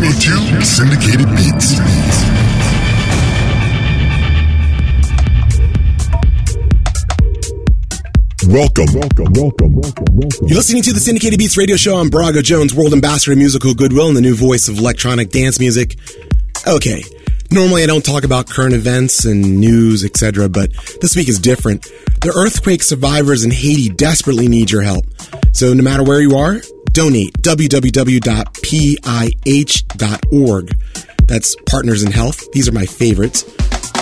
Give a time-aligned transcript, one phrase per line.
[0.00, 1.76] listening to Syndicated Beats.
[8.48, 8.86] Welcome.
[8.94, 10.48] Welcome, welcome, welcome, welcome.
[10.48, 11.96] You're listening to the Syndicated Beats radio show.
[11.96, 15.60] I'm Birago Jones, world ambassador of musical goodwill and the new voice of electronic dance
[15.60, 15.98] music.
[16.66, 17.04] Okay,
[17.50, 21.82] normally I don't talk about current events and news, etc., but this week is different.
[22.22, 25.04] The earthquake survivors in Haiti desperately need your help.
[25.52, 28.22] So no matter where you are, donate www.pih.org.
[31.26, 32.50] That's Partners in Health.
[32.52, 33.44] These are my favorites,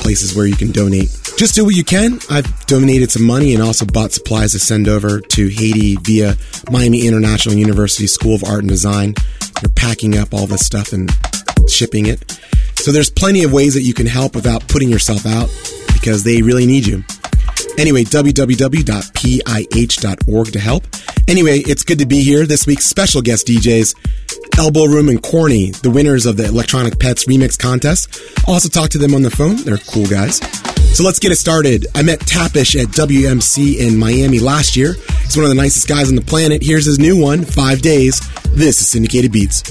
[0.02, 1.08] places where you can donate.
[1.36, 2.18] Just do what you can.
[2.28, 6.36] I've donated some money and also bought supplies to send over to Haiti via
[6.70, 9.14] Miami International University School of Art and Design.
[9.62, 11.10] They're packing up all this stuff and
[11.68, 12.38] shipping it.
[12.76, 15.48] So there's plenty of ways that you can help without putting yourself out
[15.92, 17.04] because they really need you.
[17.80, 18.86] Anyway, www.pih.org
[20.52, 20.84] to help.
[21.26, 22.44] Anyway, it's good to be here.
[22.44, 27.24] This week's special guest DJs, Elbow Room and Corny, the winners of the Electronic Pets
[27.24, 28.20] Remix Contest.
[28.46, 29.56] Also talk to them on the phone.
[29.56, 30.40] They're cool guys.
[30.94, 31.86] So let's get it started.
[31.94, 34.92] I met Tapesh at WMC in Miami last year.
[35.22, 36.62] He's one of the nicest guys on the planet.
[36.62, 38.20] Here's his new one, Five Days.
[38.50, 39.62] This is Syndicated Beats.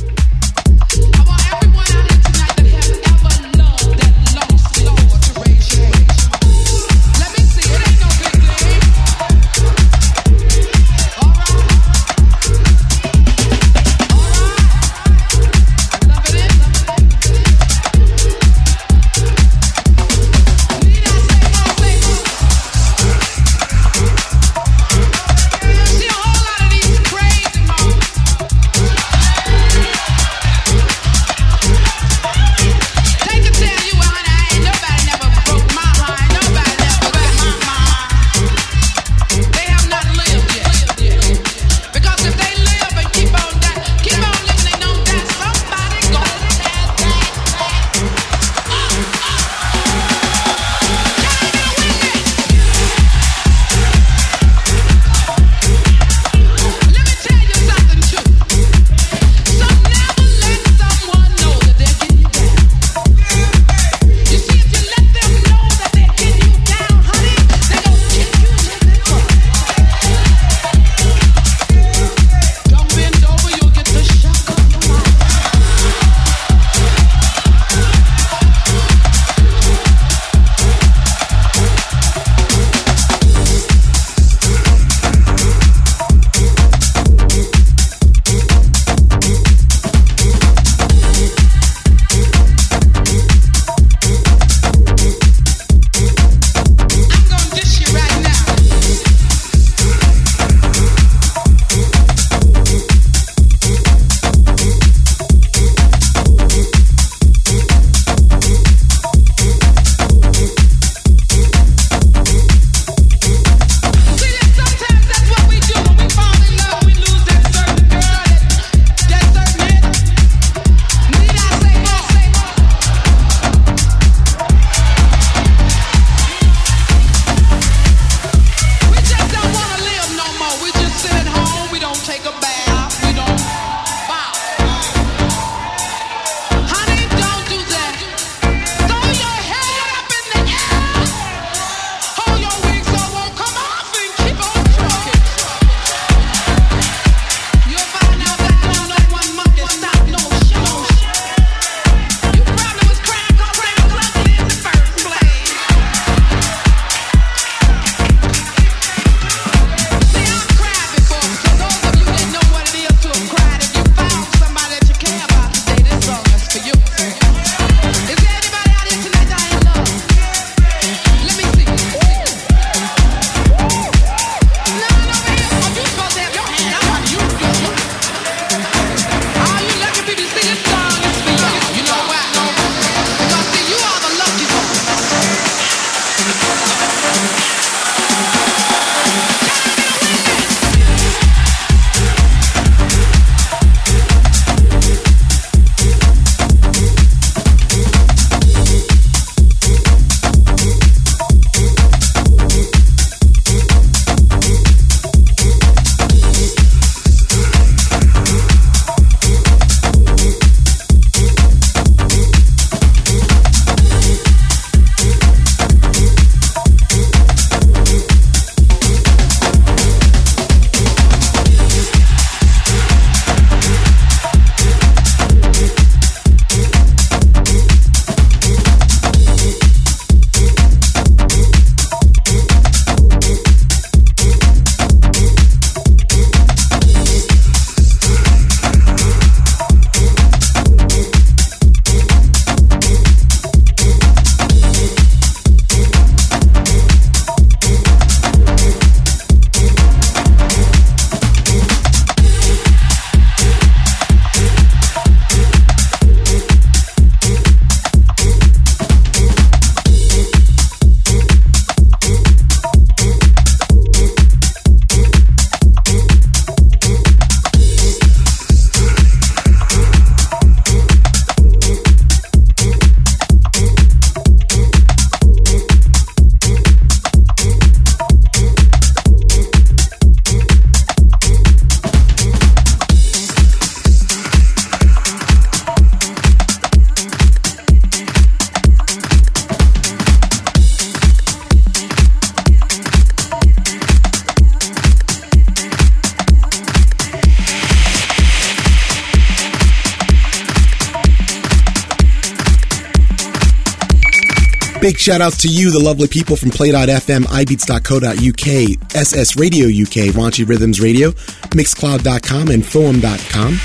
[305.00, 310.46] Big shout outs to you, the lovely people from Play.fm, iBeats.co.uk, SS Radio UK, Raunchy
[310.46, 311.12] Rhythms Radio,
[311.56, 313.58] Mixcloud.com, and Foam.com.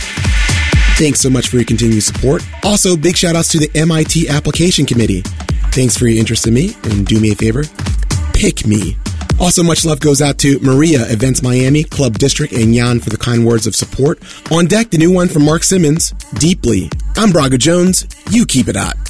[0.97, 2.47] Thanks so much for your continued support.
[2.63, 5.23] Also, big shout outs to the MIT Application Committee.
[5.73, 7.65] Thanks for your interest in me, and do me a favor,
[8.33, 8.97] pick me.
[9.41, 13.19] Also, much love goes out to Maria, Events Miami, Club District, and Jan for the
[13.19, 14.23] kind words of support.
[14.53, 16.91] On deck, the new one from Mark Simmons, Deeply.
[17.17, 18.07] I'm Birago Jones.
[18.31, 19.04] You keep it hot.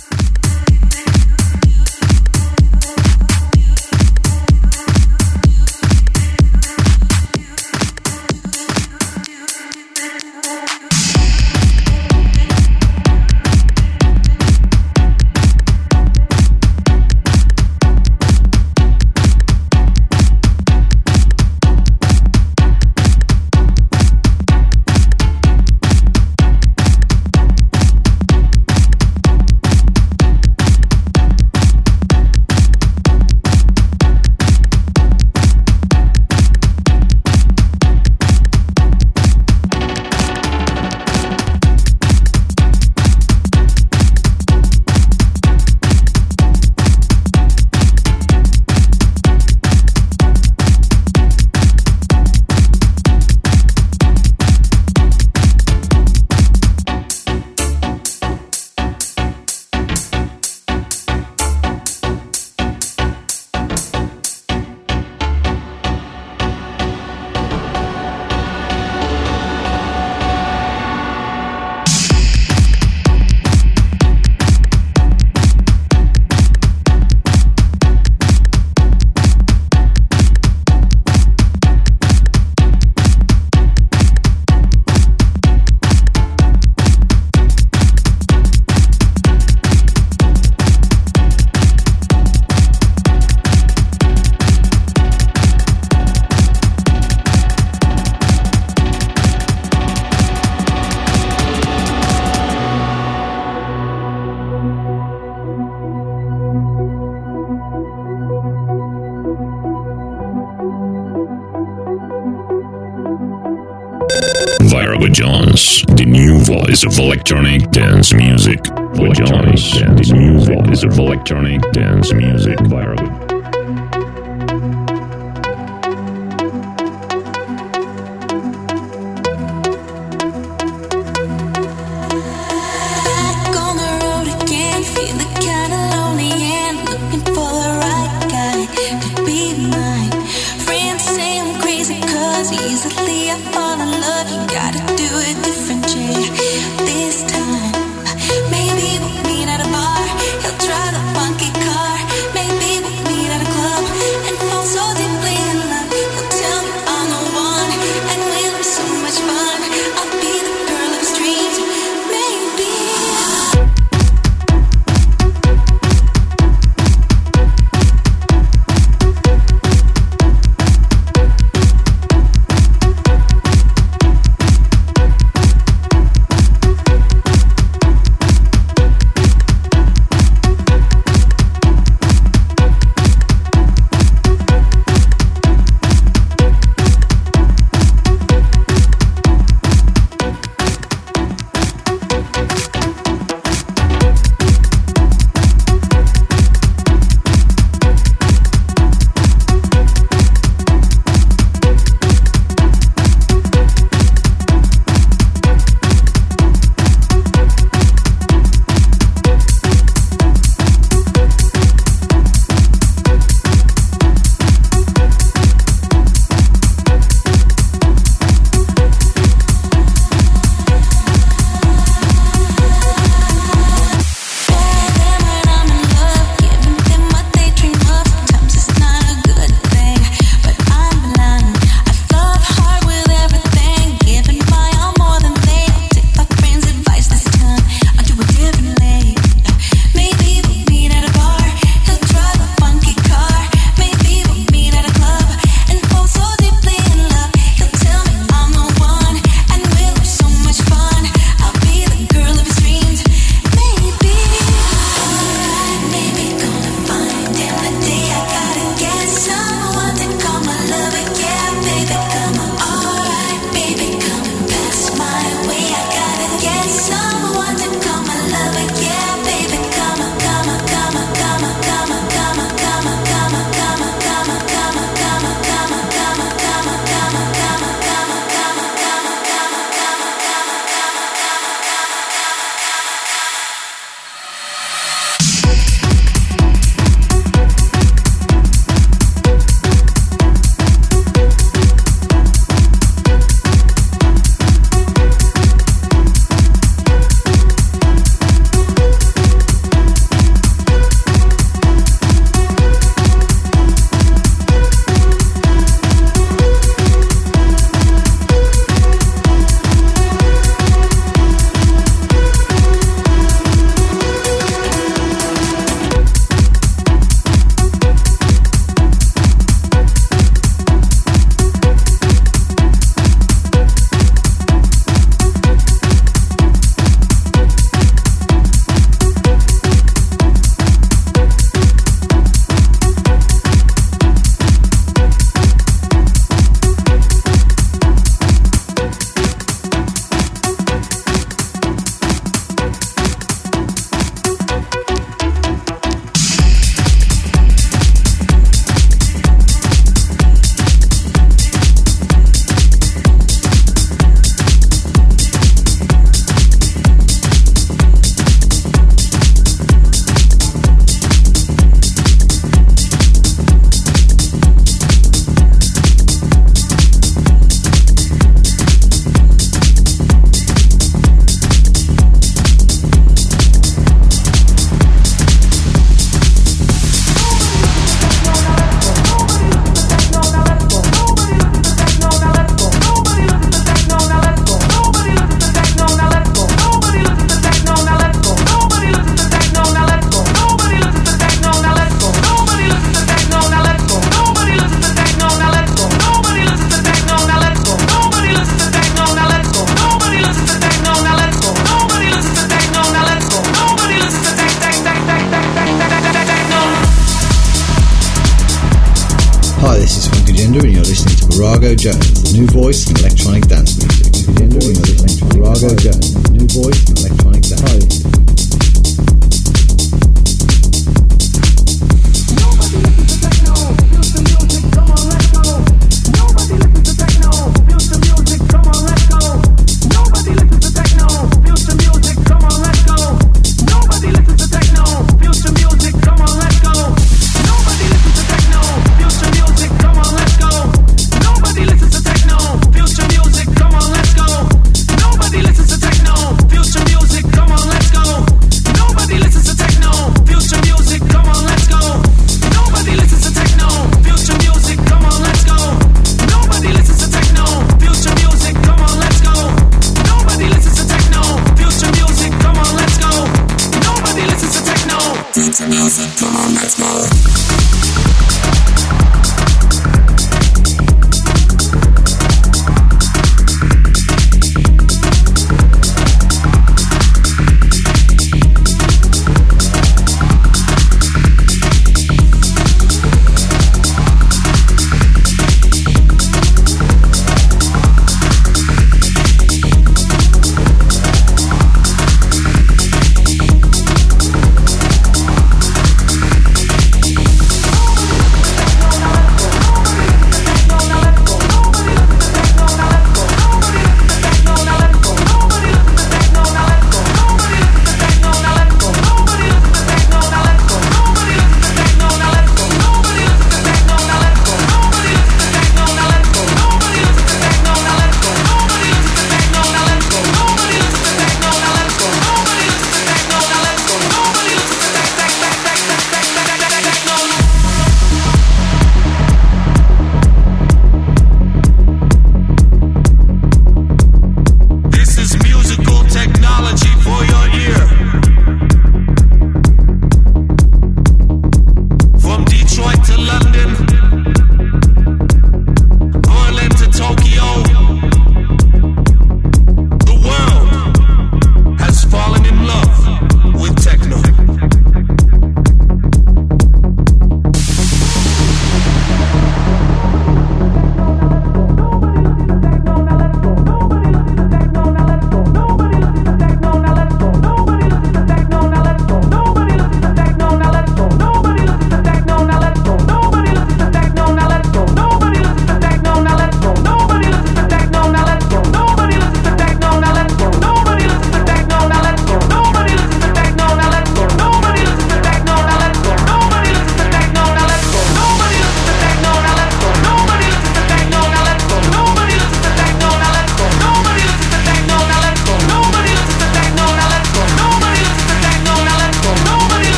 [116.83, 118.59] Of electronic dance music.
[118.95, 122.59] Electronic dance music is of electronic dance music.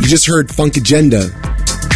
[0.00, 1.47] You just heard Funk Agenda.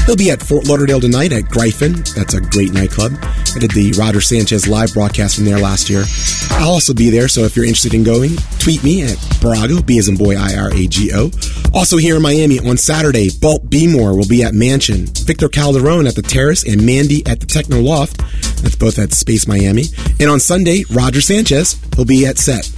[0.07, 1.93] He'll be at Fort Lauderdale tonight at Gryphon.
[2.17, 3.13] That's a great nightclub.
[3.23, 6.05] I did the Roger Sanchez live broadcast from there last year.
[6.51, 9.99] I'll also be there, so if you're interested in going, tweet me at Birago, B
[9.99, 11.31] as in boy, I-R-A-G-O.
[11.73, 16.09] Also here in Miami on Saturday, Bart B More will be at Mansion, Victor Calderone
[16.09, 18.19] at the Terrace, and Mandy at the Techno Loft.
[18.63, 19.85] That's both at Space Miami.
[20.19, 22.69] And on Sunday, Roger Sanchez, he'll be at Set.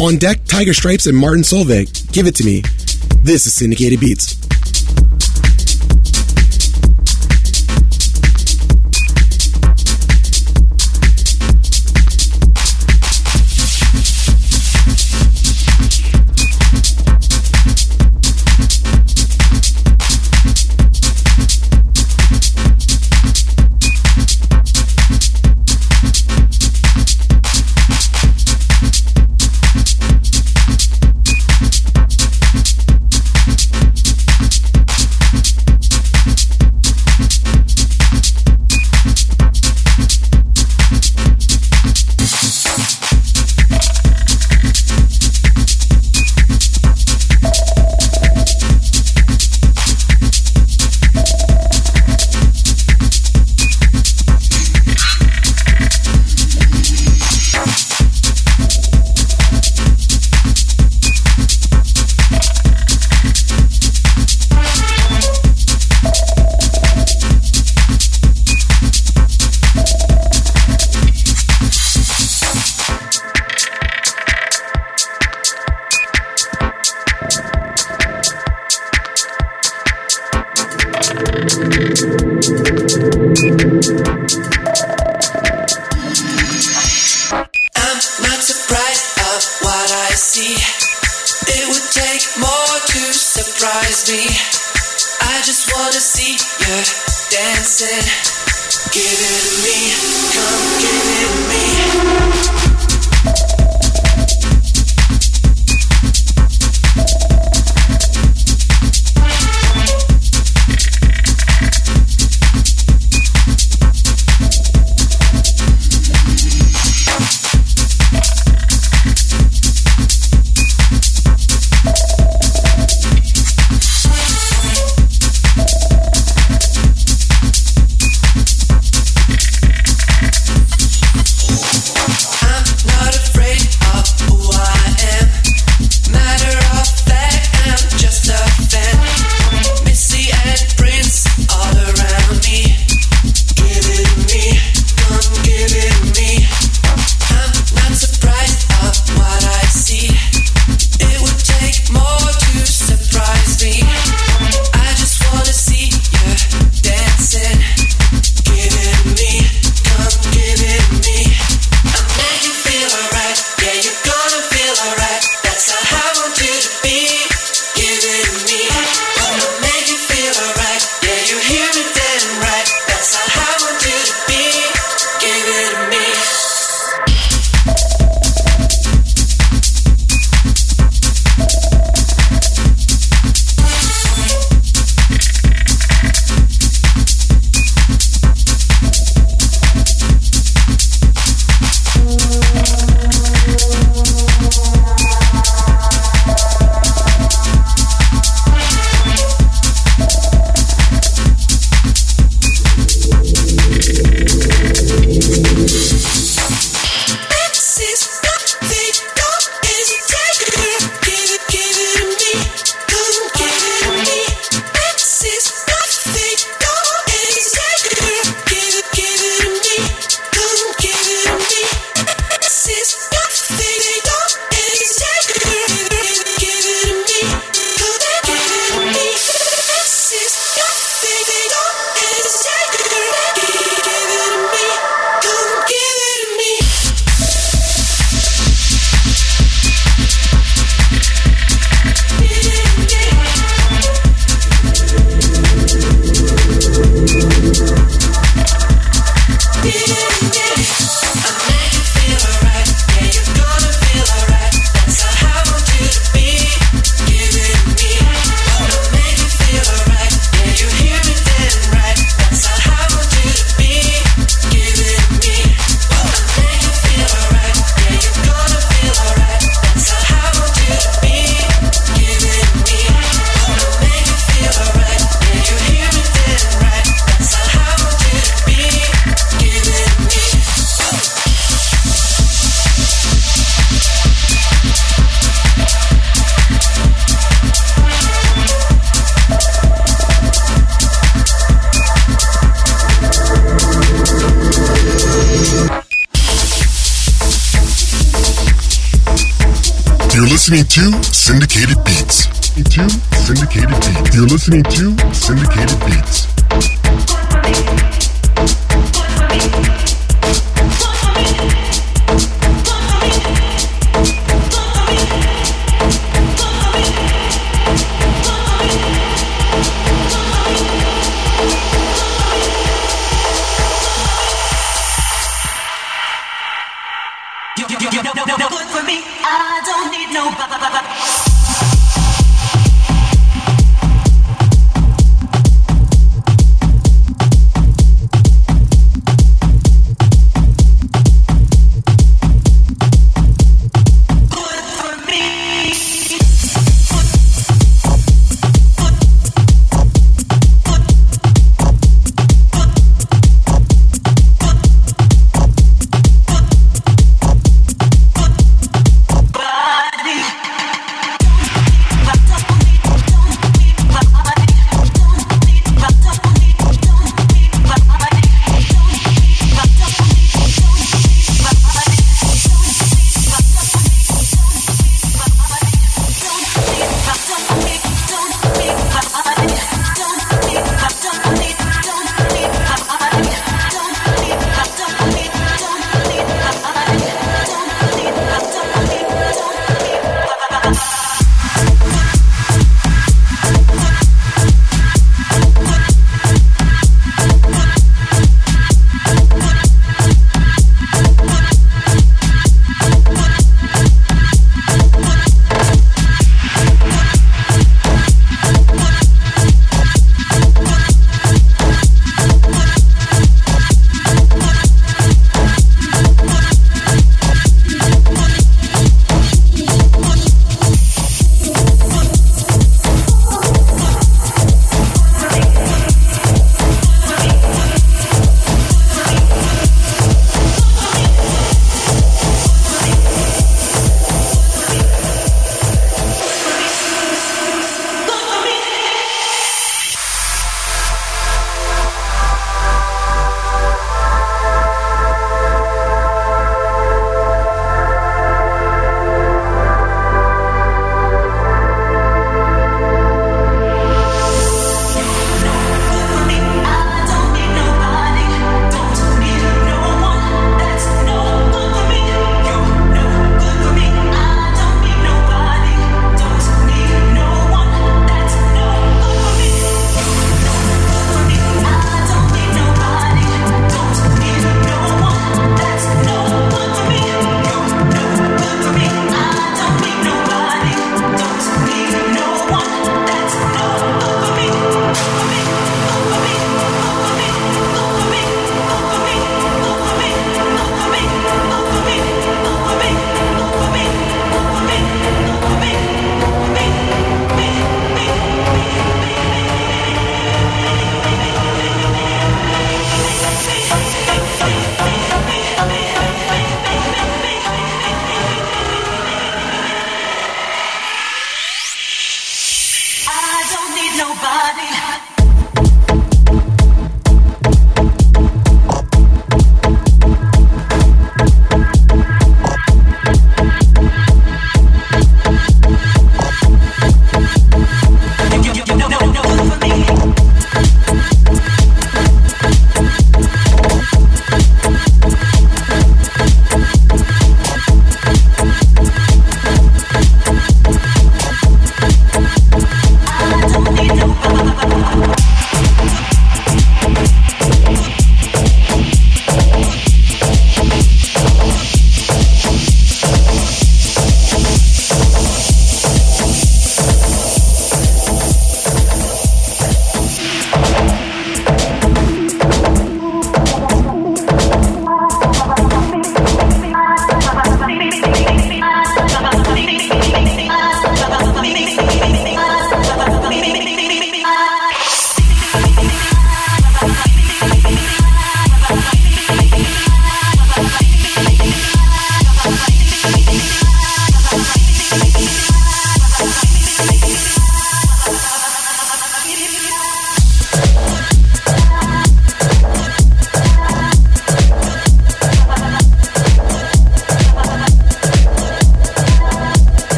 [0.00, 2.12] On deck, Tiger Stripes and Martin Solveig.
[2.12, 2.62] Give it to me.
[3.22, 4.36] This is Syndicated Beats.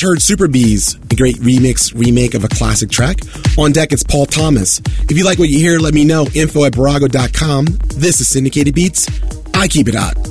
[0.00, 3.20] Heard Super Bees, a great remix, remake of a classic track.
[3.58, 4.80] On deck, it's Paul Thomas.
[5.10, 6.26] If you like what you hear, let me know.
[6.34, 7.66] Info at Birago.com.
[7.96, 9.08] This is Syndicated Beats.
[9.52, 10.29] I keep it hot.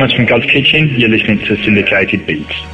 [0.00, 0.98] Thomas from Godskitchen.
[0.98, 2.69] You're listening to Syndicated Beats.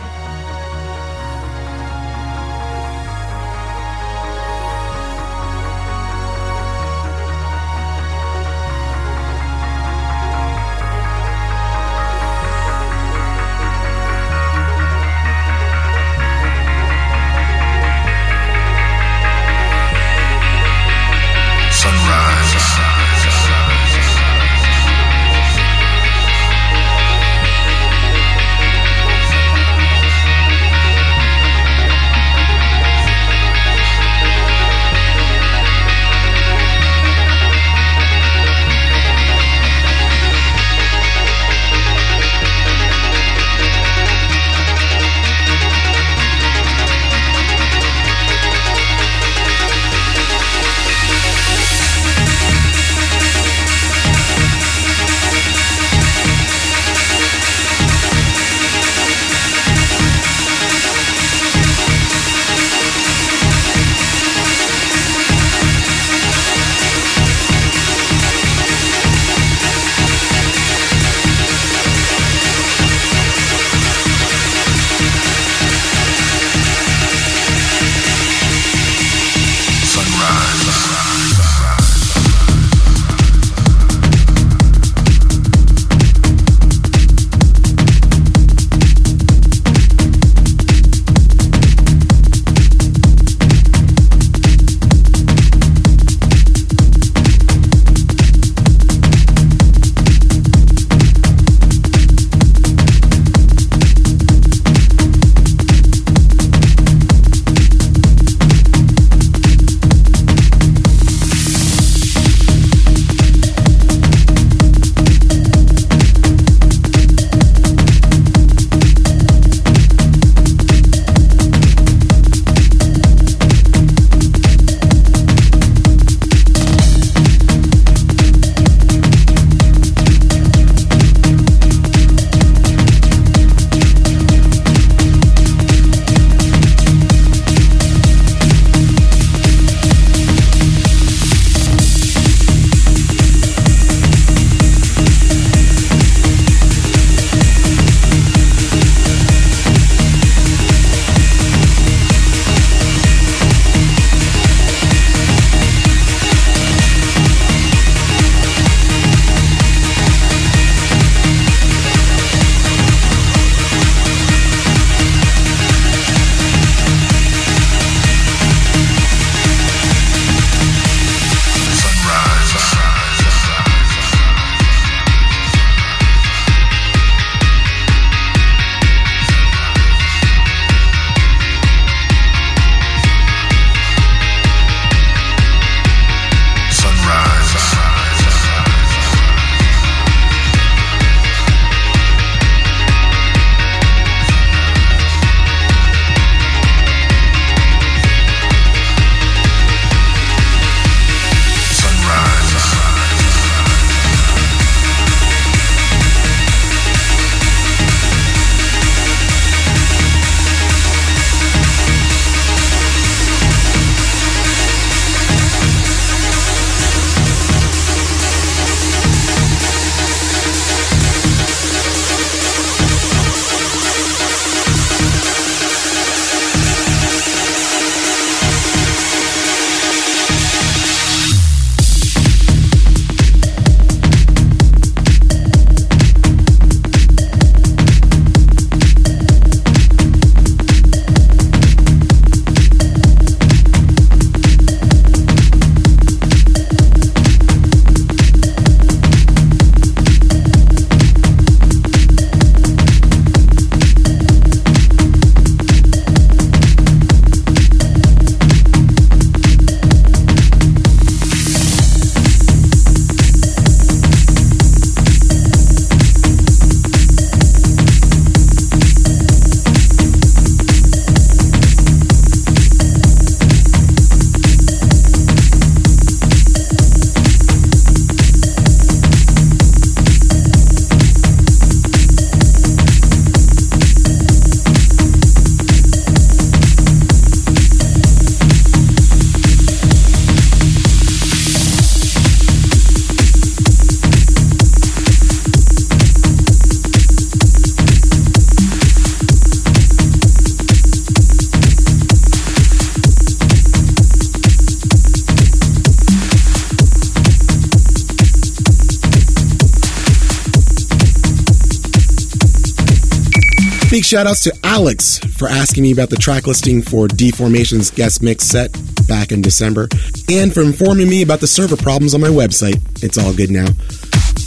[314.06, 318.44] Shout outs to Alex for asking me about the track listing for Deformation's guest mix
[318.44, 318.70] set
[319.08, 319.88] back in December
[320.30, 322.80] and for informing me about the server problems on my website.
[323.02, 323.66] It's all good now.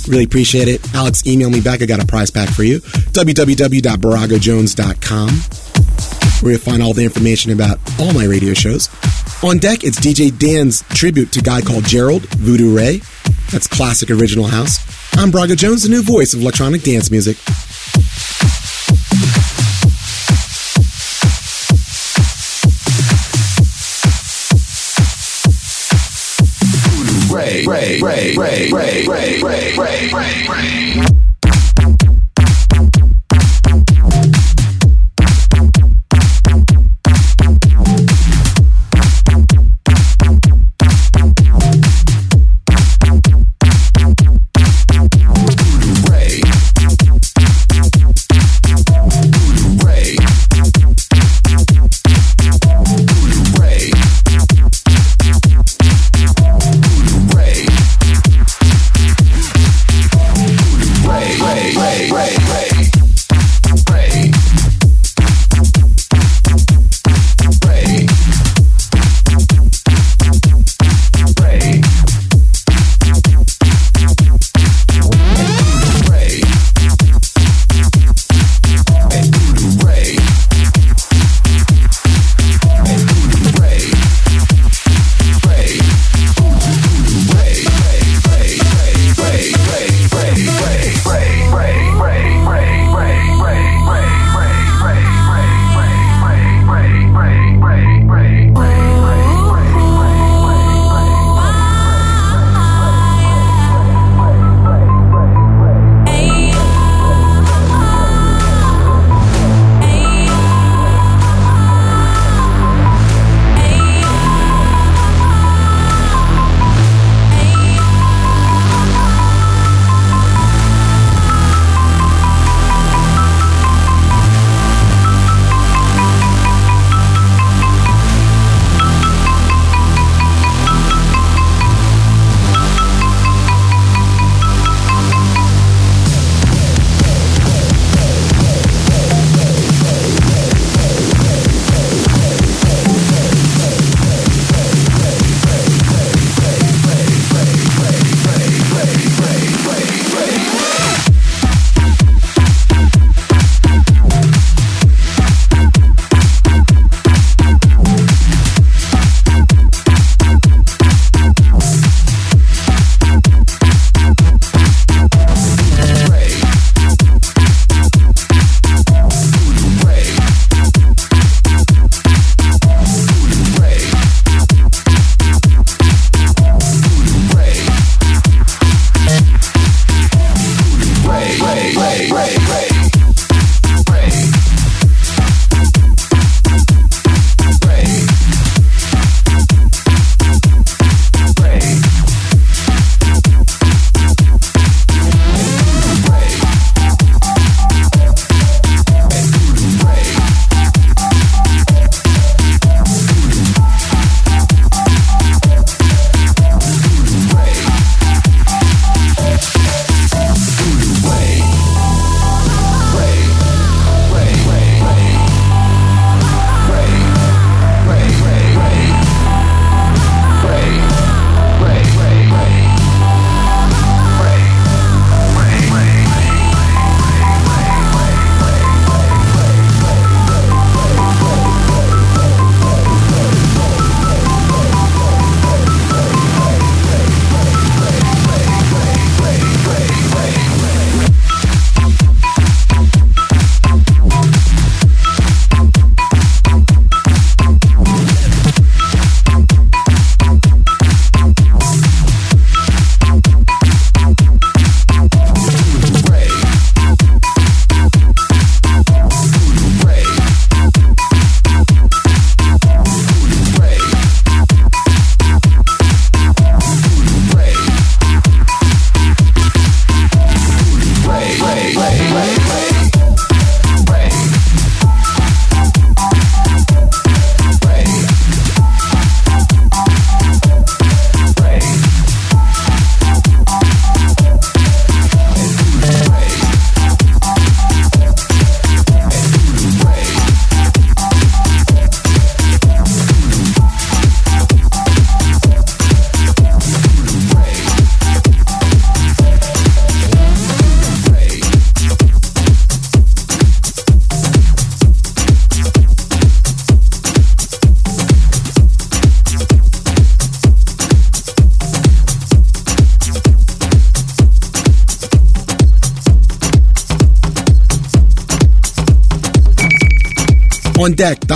[0.08, 0.96] Really appreciate it.
[0.96, 1.82] Alex email me back.
[1.82, 2.80] I got a prize pack for you.
[2.80, 5.30] www.biragojones.com
[6.42, 8.88] where you'll find all the information about all my radio shows.
[9.44, 13.02] On deck, it's DJ Dan's tribute to a guy called Gerald Voodoo Ray.
[13.52, 14.80] That's classic original house.
[15.18, 17.36] I'm Birago Jones, the new voice of electronic dance music.
[27.70, 30.98] Ray, Ray, Ray, Ray, Ray, Ray, Ray, Ray.
[30.98, 31.19] Ray.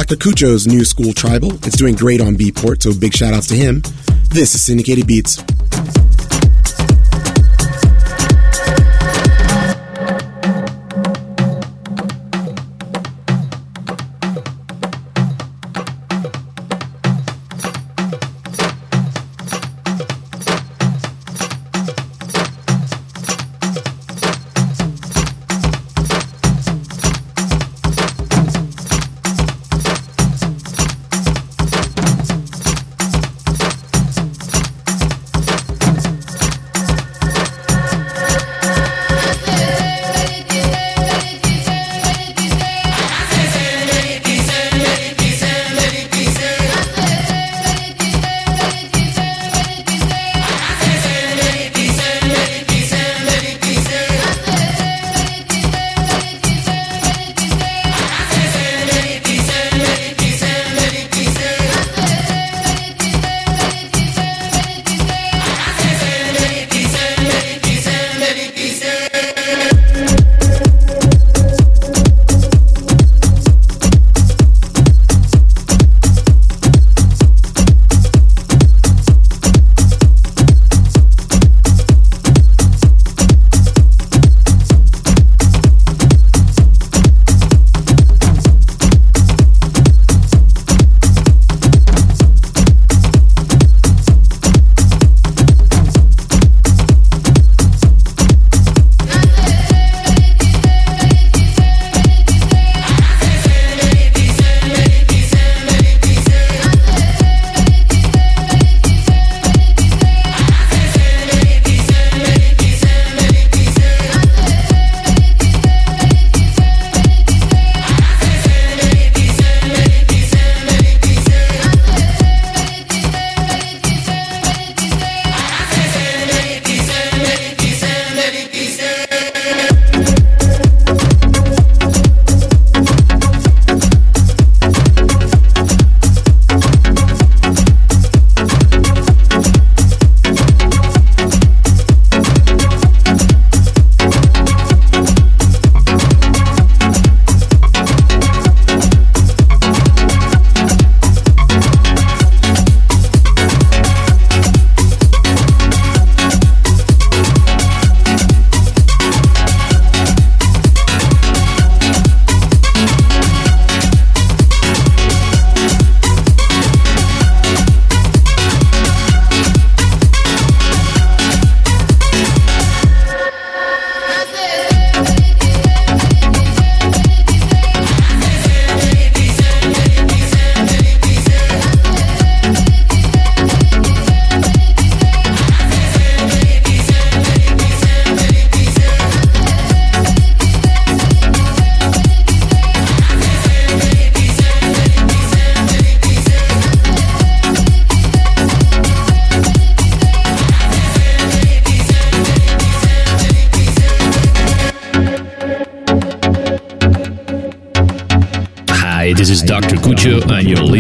[0.04, 0.18] Dr.
[0.18, 1.54] Kucho's new school tribal.
[1.66, 3.82] It's doing great on Beatport, so big shout outs to him.
[4.32, 5.42] This is Syndicated Beats.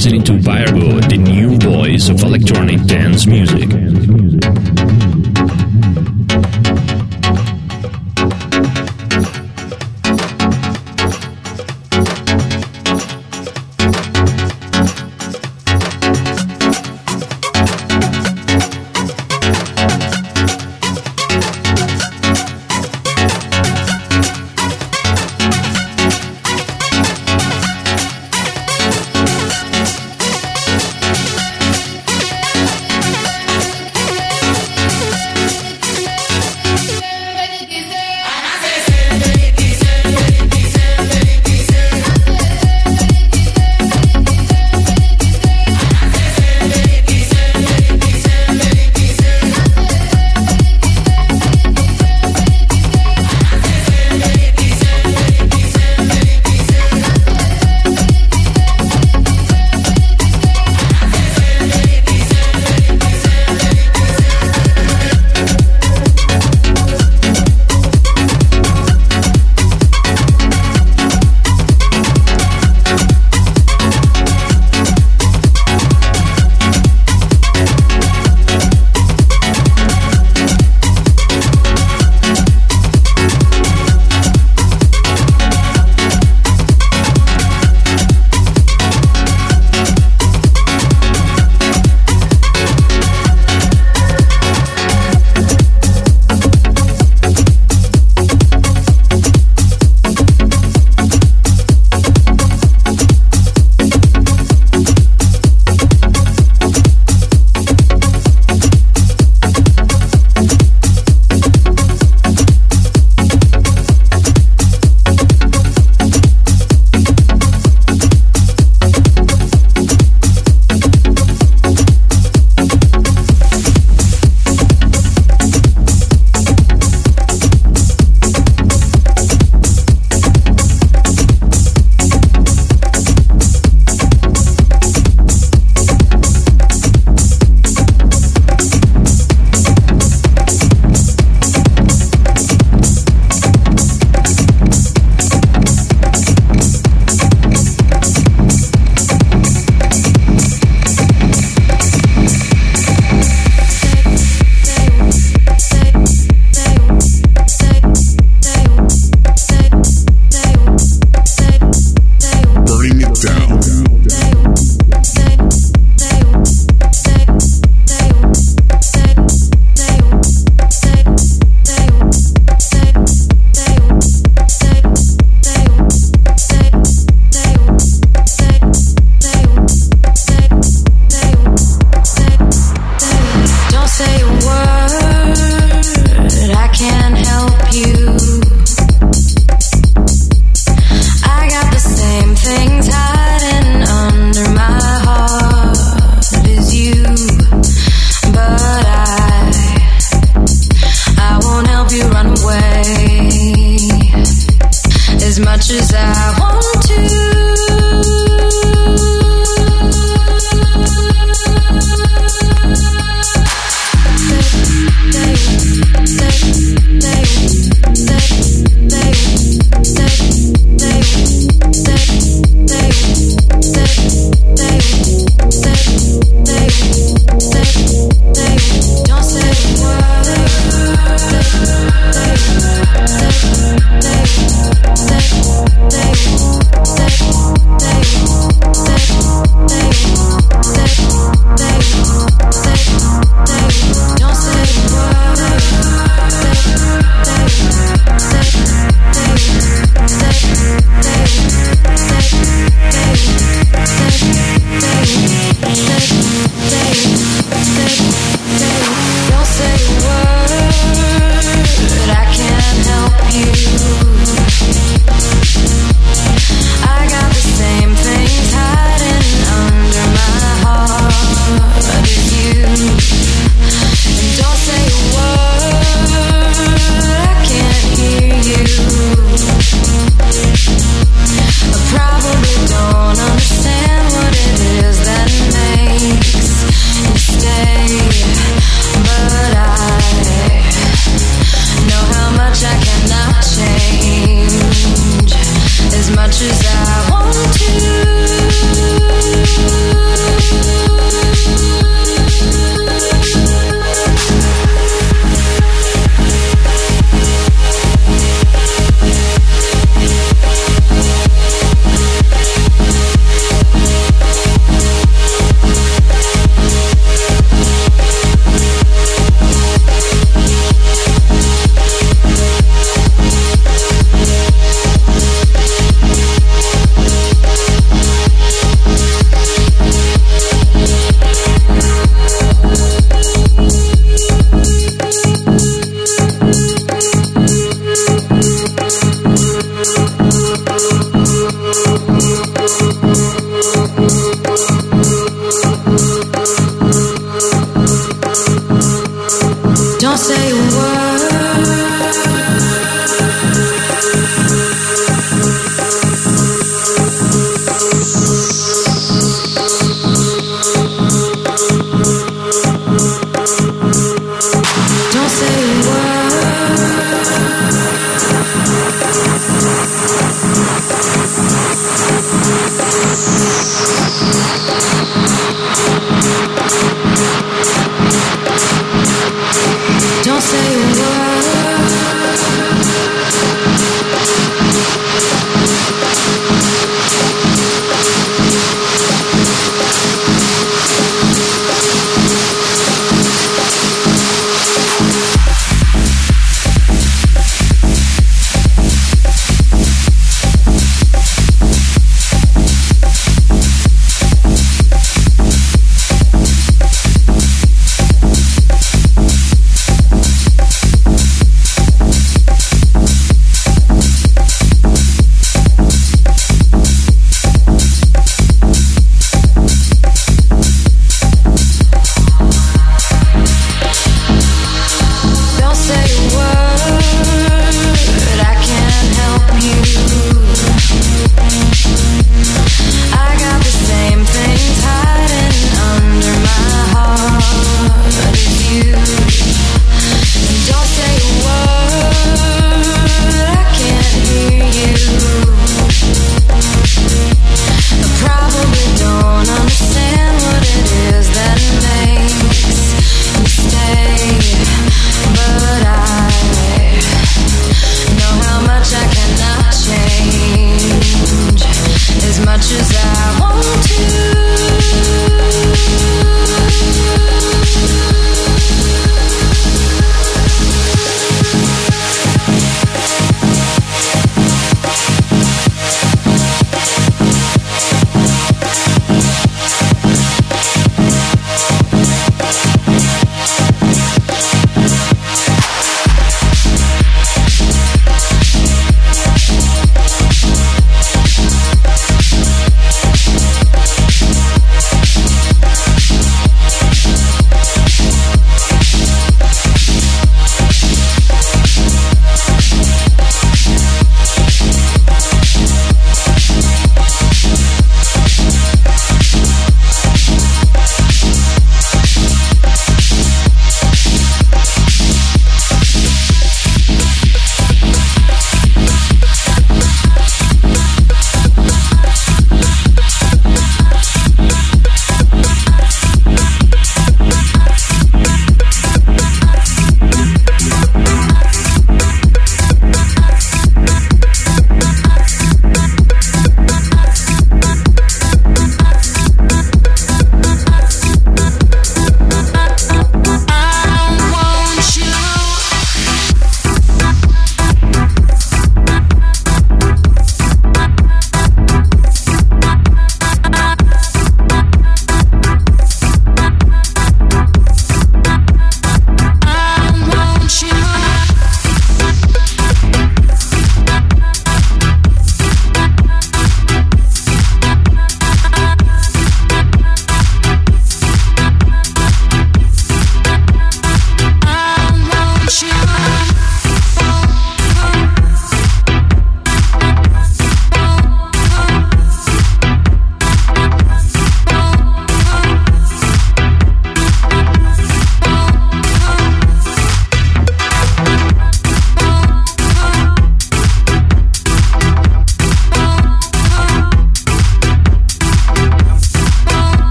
[0.00, 0.39] listening to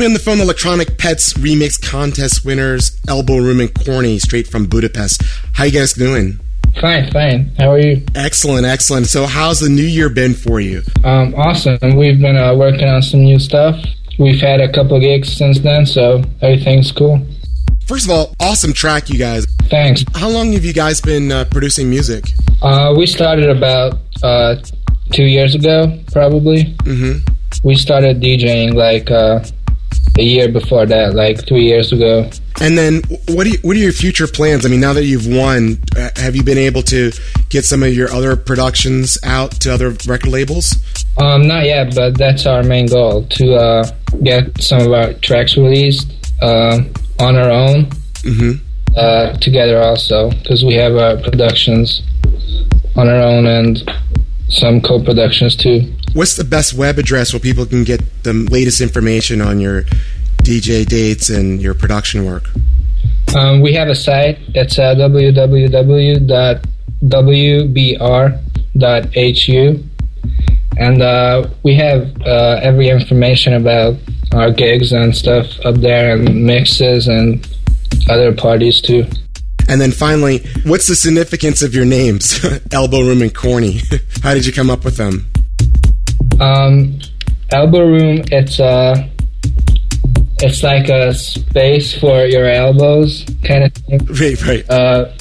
[0.00, 4.64] me on the phone, Electronic Pets Remix Contest winners, Elbow Room and Corny, straight from
[4.64, 5.22] Budapest.
[5.52, 6.40] How you guys doing?
[6.80, 7.52] Fine, fine.
[7.58, 8.02] How are you?
[8.14, 9.08] Excellent, excellent.
[9.08, 10.80] So how's the new year been for you?
[11.04, 11.78] Um, awesome.
[11.96, 13.76] We've been uh, working on some new stuff.
[14.18, 17.20] We've had a couple gigs since then, so everything's cool.
[17.86, 19.44] First of all, awesome track, you guys.
[19.64, 20.02] Thanks.
[20.14, 22.24] How long have you guys been uh, producing music?
[22.62, 24.56] Uh, we started about uh,
[25.12, 26.64] two years ago, probably.
[26.84, 27.18] Mm-hmm.
[27.64, 29.44] We started DJing like uh,
[30.18, 32.30] a year before that, like three years ago.
[32.60, 34.66] And then, what are you, what are your future plans?
[34.66, 37.10] I mean, now that you've won, uh, have you been able to
[37.48, 40.76] get some of your other productions out to other record labels?
[41.18, 43.84] Um, not yet, but that's our main goal to uh,
[44.22, 46.80] get some of our tracks released uh,
[47.18, 47.90] on our own
[48.22, 48.62] Mm-hmm.
[48.98, 52.02] uh, together also because we have our productions
[52.96, 53.90] on our own and
[54.50, 55.90] some co-productions too.
[56.12, 59.82] What's the best web address where people can get the latest information on your
[60.42, 62.50] DJ dates and your production work?
[63.36, 64.38] Um, we have a site.
[64.54, 66.24] It's uh, www.wbr.hu,
[70.78, 73.94] and uh, we have uh, every information about
[74.32, 77.48] our gigs and stuff up there, and mixes and
[78.08, 79.06] other parties too.
[79.68, 83.82] And then finally, what's the significance of your names, Elbow Room and Corny?
[84.24, 85.30] How did you come up with them?
[86.40, 86.98] Um,
[87.52, 88.22] elbow room.
[88.32, 89.08] It's uh,
[90.42, 94.00] it's like a space for your elbows, kind of thing.
[94.06, 94.70] Right, right.
[94.70, 95.12] Uh,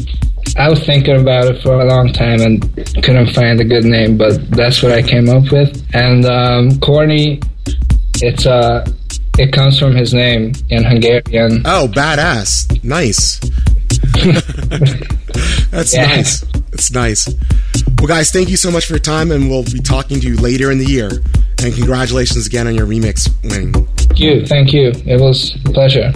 [0.57, 2.61] I was thinking about it for a long time and
[3.03, 5.85] couldn't find a good name, but that's what I came up with.
[5.93, 7.39] And um, corny,
[8.21, 8.85] it's uh,
[9.37, 11.61] it comes from his name in Hungarian.
[11.65, 12.83] Oh, badass.
[12.83, 13.39] Nice.
[15.71, 16.07] That's Yeah.
[16.07, 16.41] nice.
[16.71, 17.29] That's nice.
[17.99, 20.37] Well, guys, thank you so much for your time, and we'll be talking to you
[20.37, 21.09] later in the year.
[21.61, 23.73] And congratulations again on your remix winning.
[23.73, 24.93] Thank you, thank you.
[25.05, 26.13] It was a pleasure.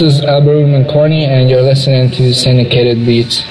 [0.00, 3.44] This is Elbow Room and Corny, and you're listening to Syndicated Beats.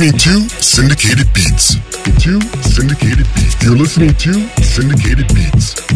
[0.00, 1.74] Listening to Syndicated Beats.
[2.22, 3.62] To Syndicated Beats.
[3.62, 4.32] You're listening to
[4.62, 5.89] Syndicated Beats.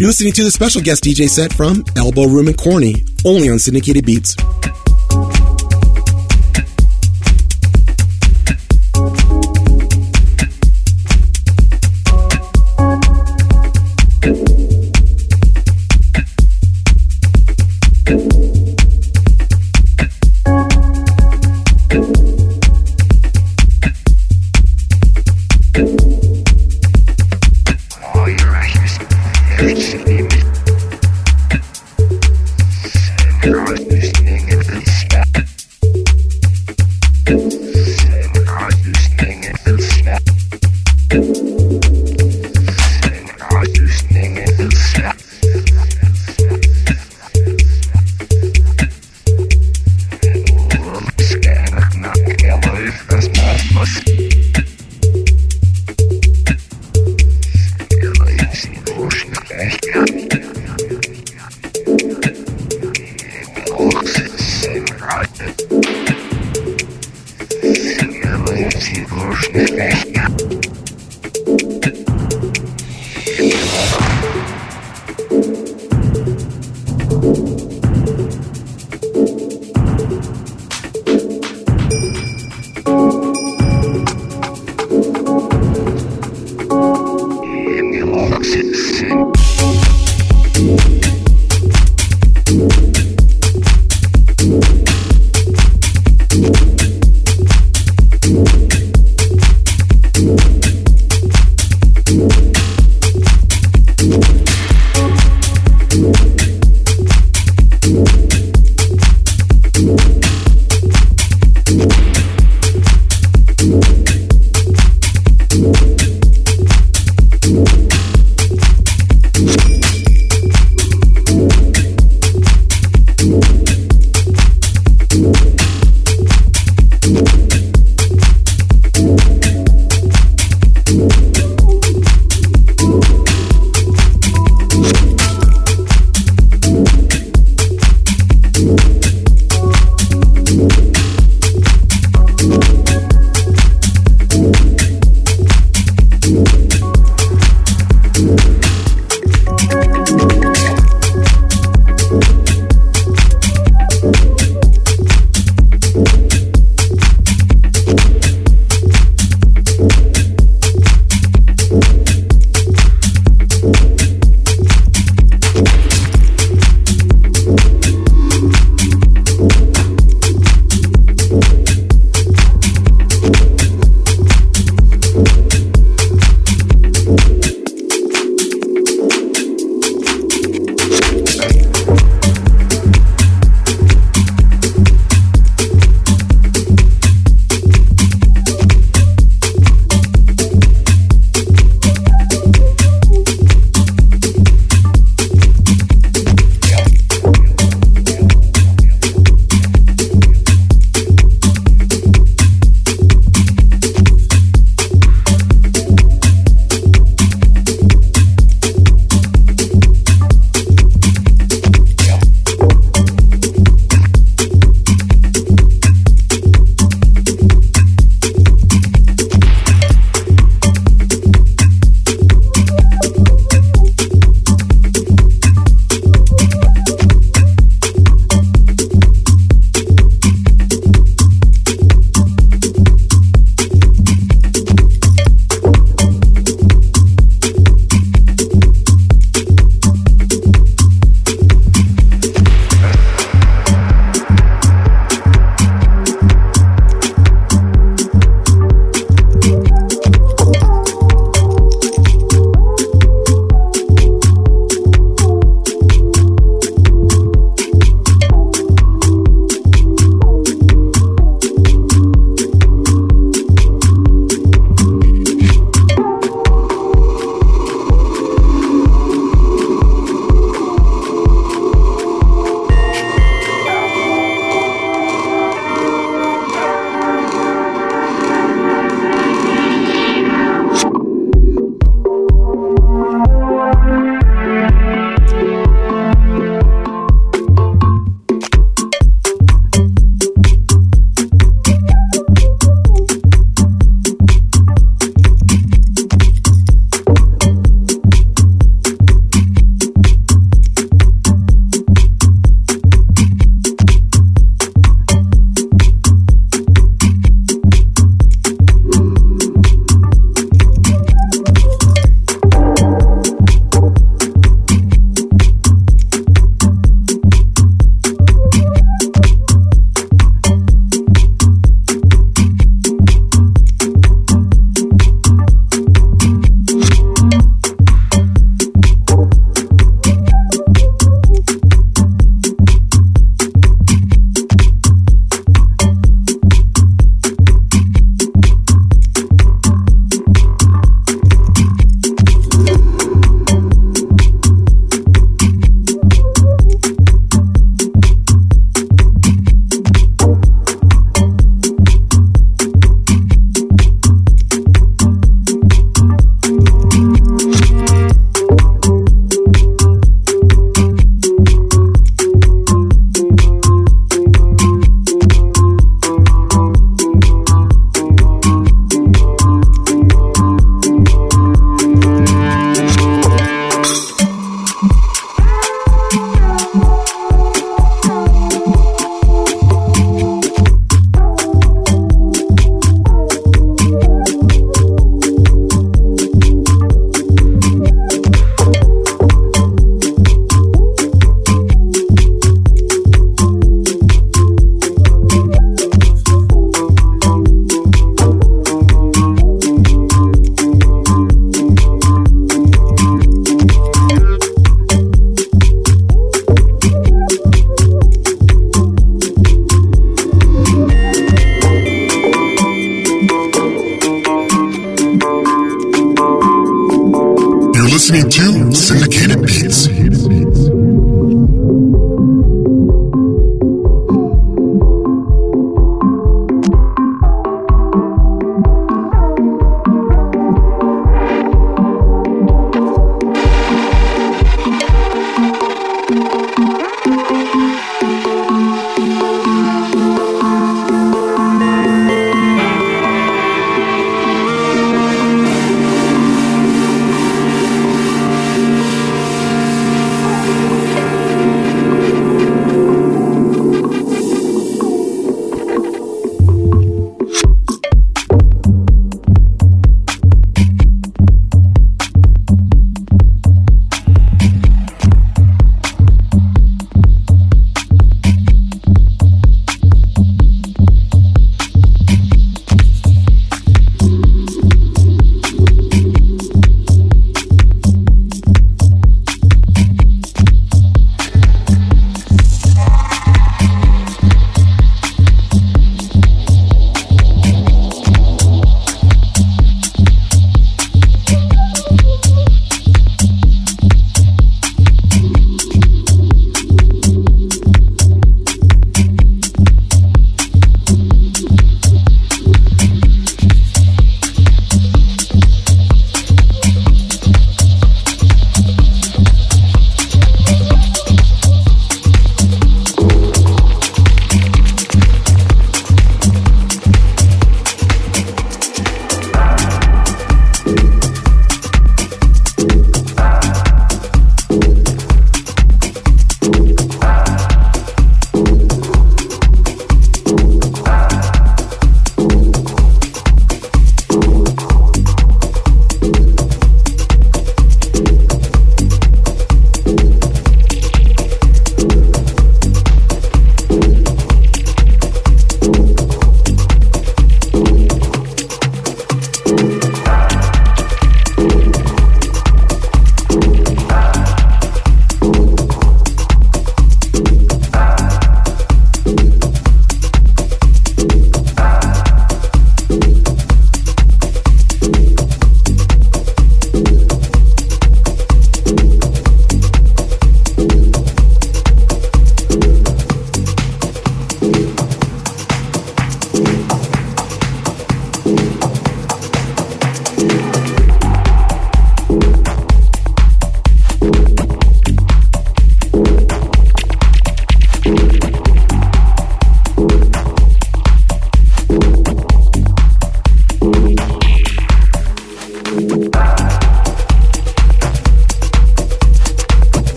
[0.00, 3.58] You're listening to the special guest DJ set from Elbow Room and Corny, only on
[3.58, 4.36] Syndicated Beats.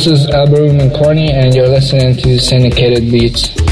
[0.00, 3.69] This is Elbow Room and Corny, and you're listening to Syndicated Beats.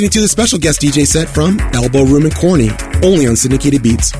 [0.00, 2.70] Listening to the special guest DJ set from Elbow Room and Corny,
[3.02, 4.12] only on Syndicated Beats.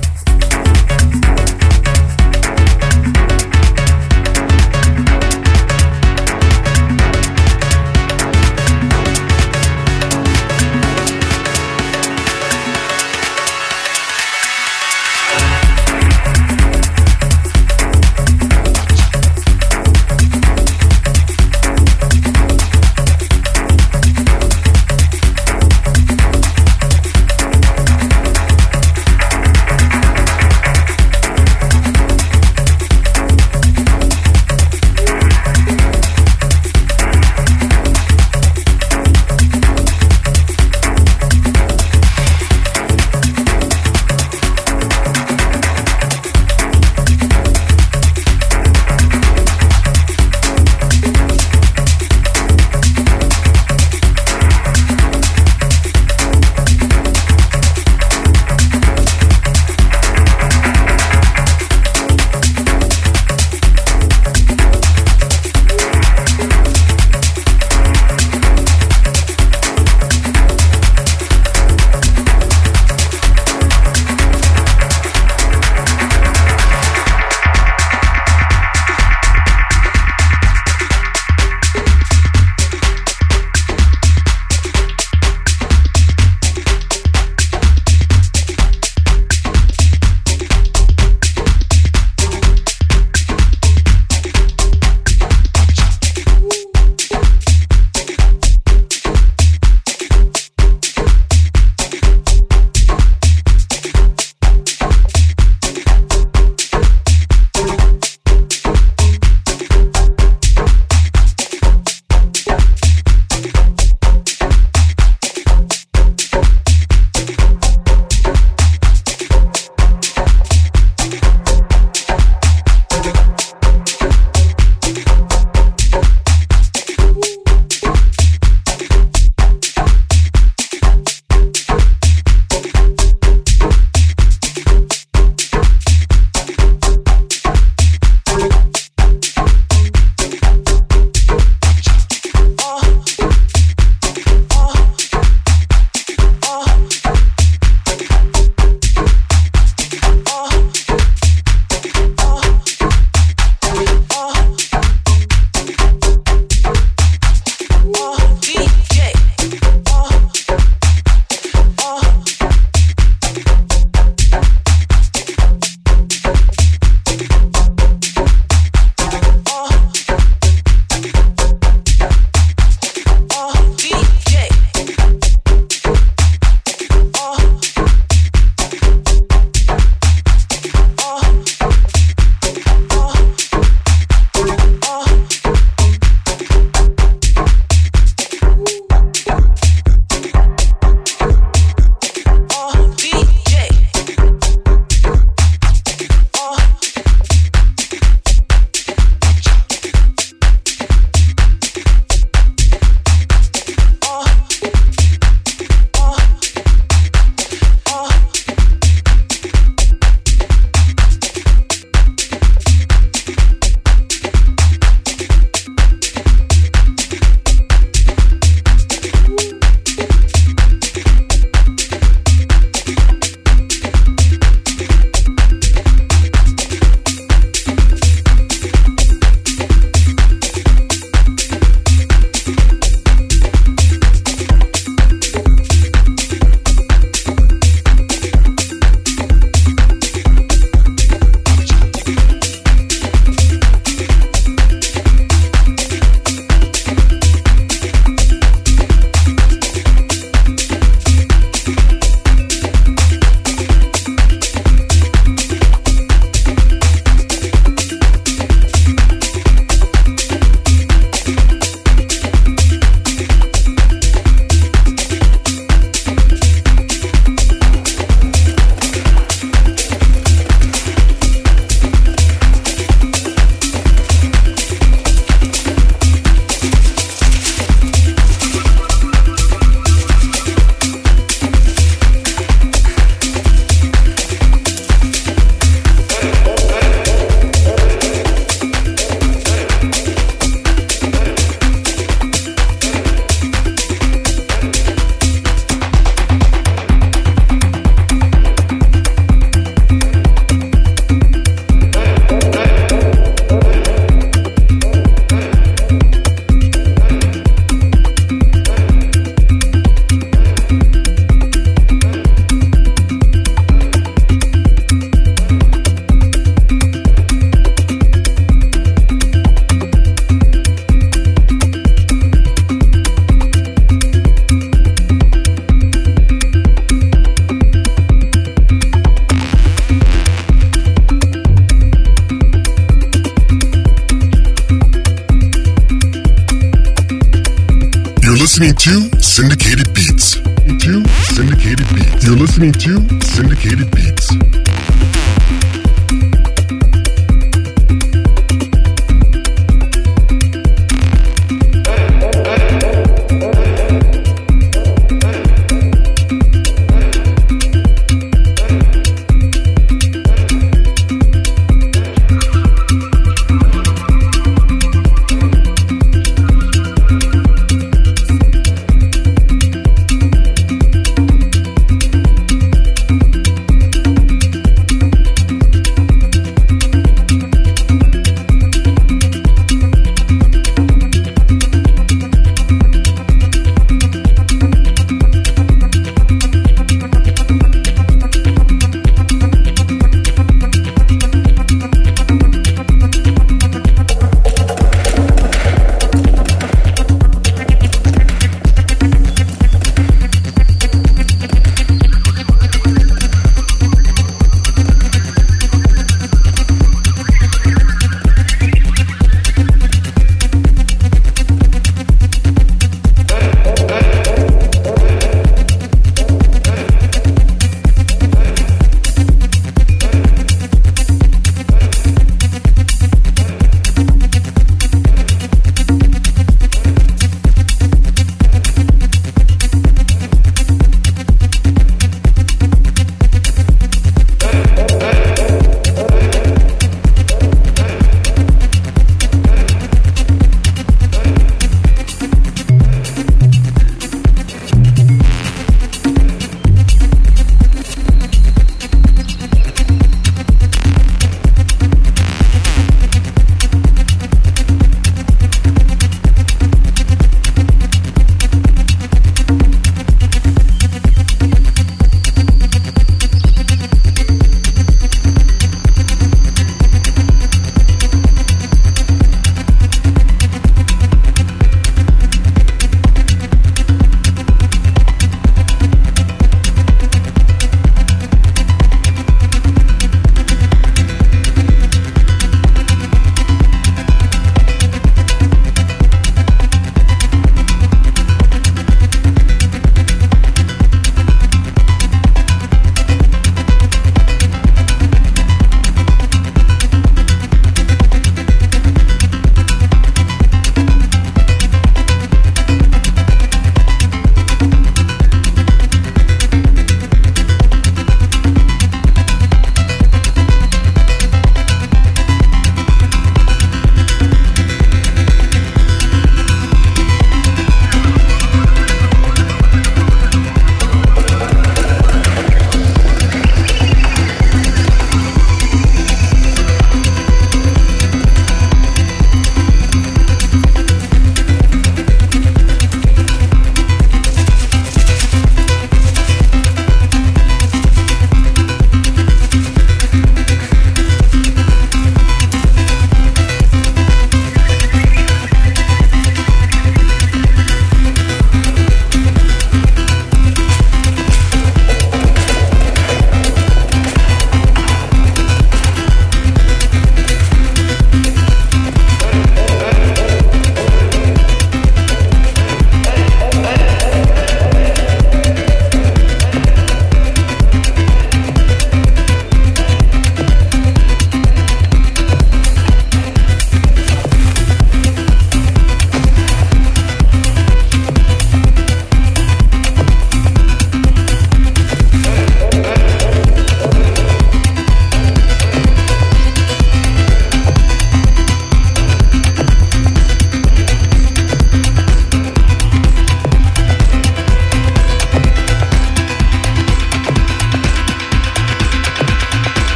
[342.60, 343.99] Listening to Syndicated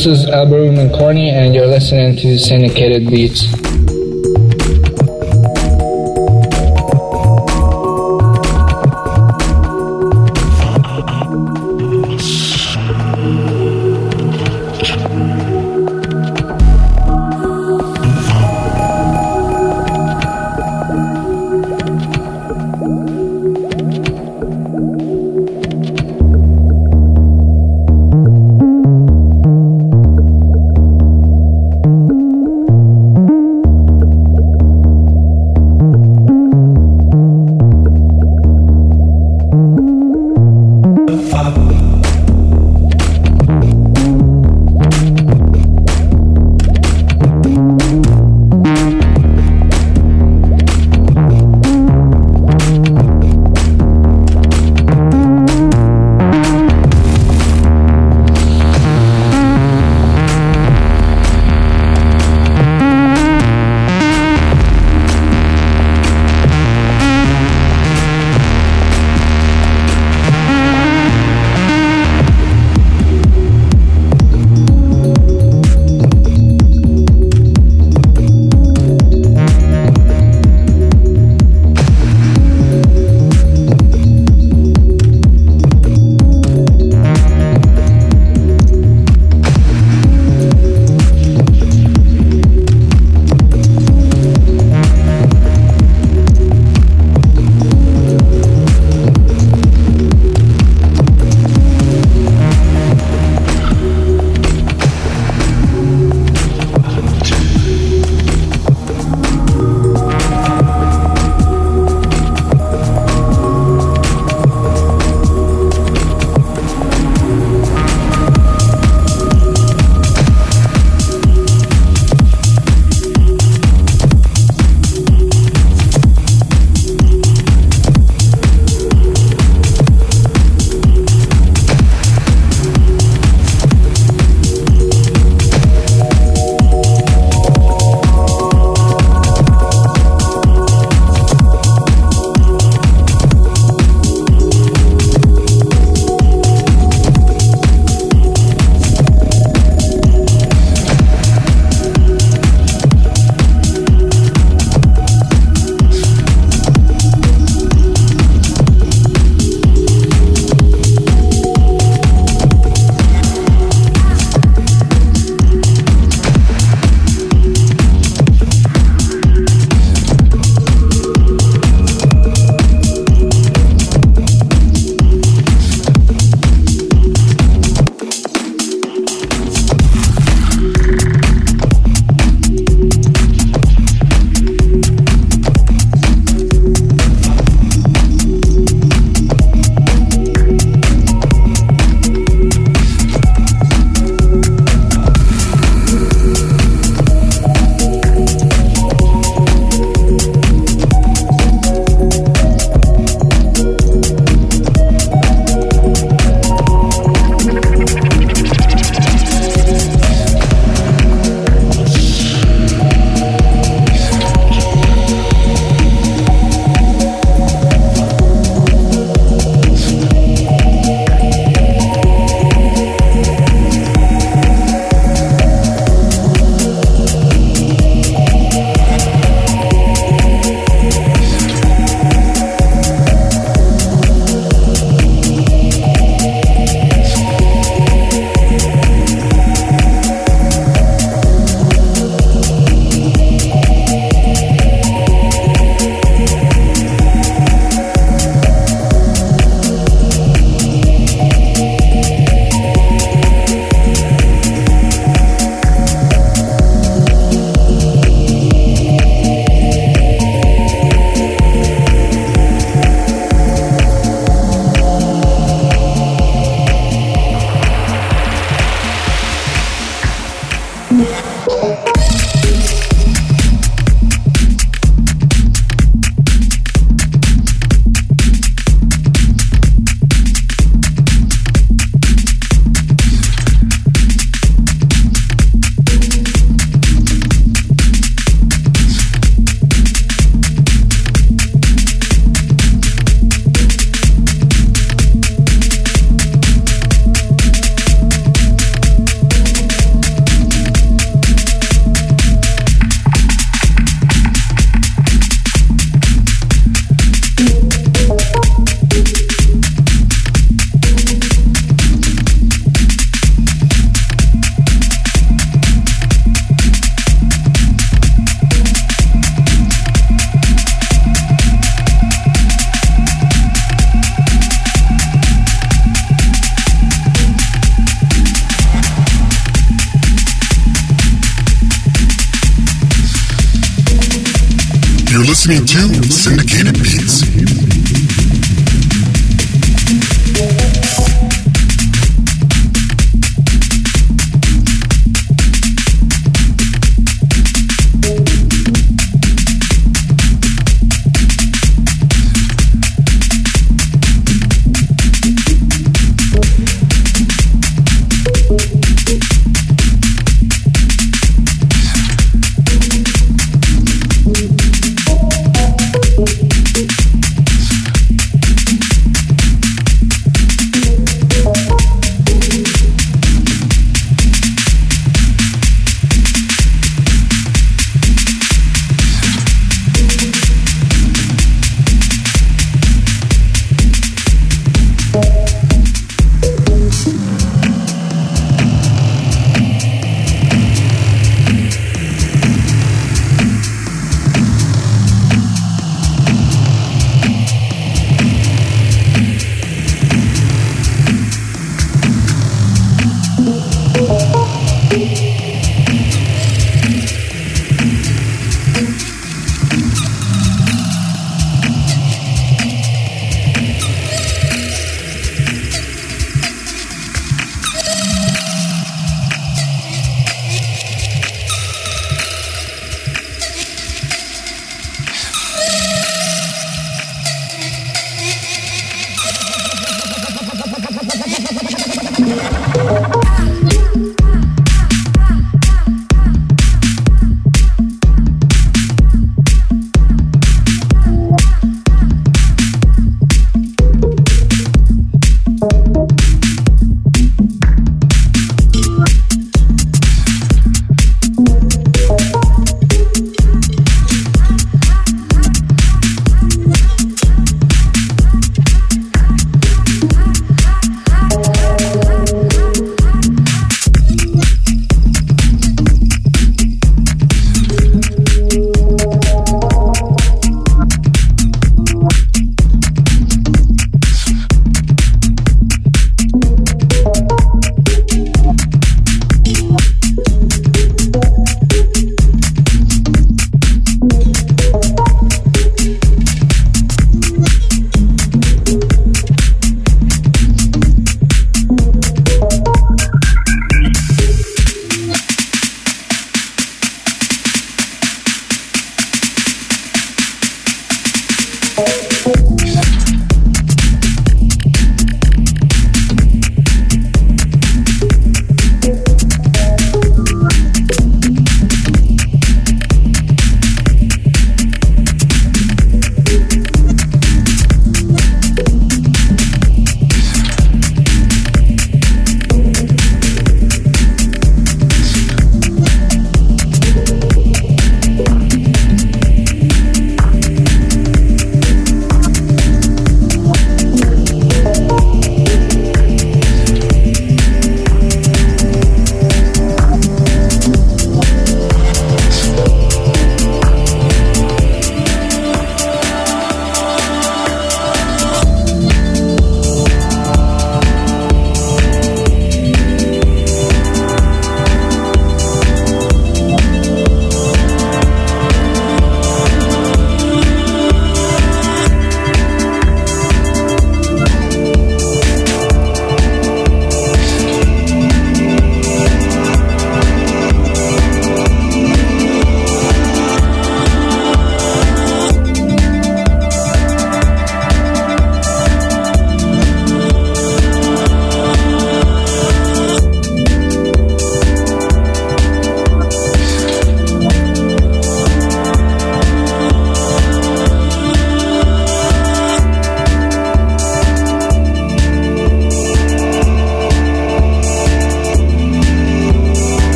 [0.00, 3.44] This is Elbow Room and Corny, and you're listening to Syndicated Beats.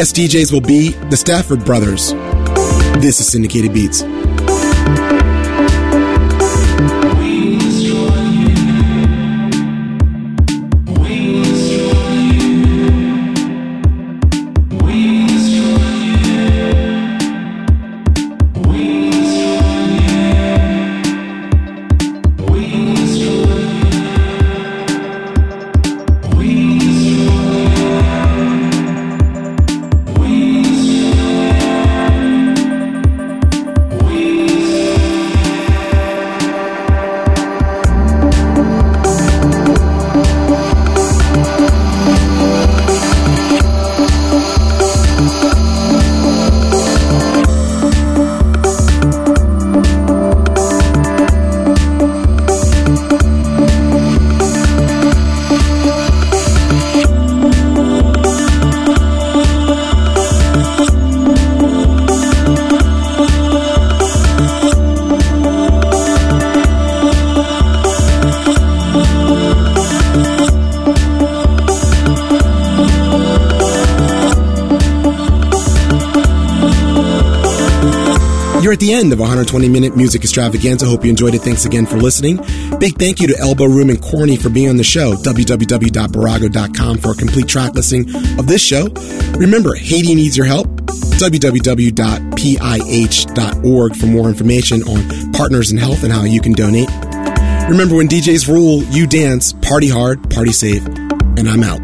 [0.00, 2.14] Guest DJs will be the Stafford Brothers.
[3.02, 4.02] This is Syndicated Beats.
[79.50, 80.86] 20 minute music extravaganza.
[80.86, 81.40] Hope you enjoyed it.
[81.40, 82.36] Thanks again for listening.
[82.78, 85.14] Big thank you to Elbow Room and Corny for being on the show.
[85.14, 88.08] www.birago.com for a complete track listing
[88.38, 88.86] of this show.
[89.36, 90.68] Remember, Haiti needs your help.
[90.68, 91.96] www.pih.org
[93.96, 96.88] for more information on partners in health and how you can donate.
[97.68, 101.79] Remember, when DJs rule, you dance, party hard, party safe, and I'm out.